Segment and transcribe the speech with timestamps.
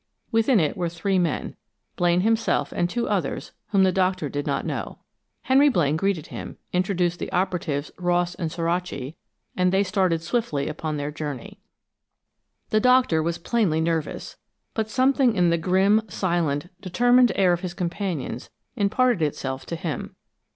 [0.31, 1.55] Within it were three men
[1.95, 4.97] Blaine himself and two others whom the Doctor did not know.
[5.43, 9.15] Henry Blaine greeted him, introduced his operatives, Ross and Suraci,
[9.55, 11.59] and they started swiftly upon their journey.
[12.71, 14.37] The doctor was plainly nervous,
[14.73, 20.15] but something in the grim, silent, determined air of his companions imparted itself to him.